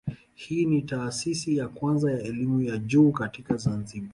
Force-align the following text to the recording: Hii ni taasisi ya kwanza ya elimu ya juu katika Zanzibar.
Hii 0.35 0.65
ni 0.65 0.81
taasisi 0.81 1.57
ya 1.57 1.67
kwanza 1.67 2.11
ya 2.11 2.21
elimu 2.21 2.61
ya 2.61 2.77
juu 2.77 3.11
katika 3.11 3.55
Zanzibar. 3.57 4.09